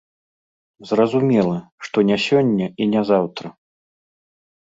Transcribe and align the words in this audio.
Зразумела, 0.91 1.57
што 1.87 1.97
не 2.09 2.17
сёння 2.27 2.65
і 2.85 2.87
не 2.93 3.01
заўтра. 3.09 3.47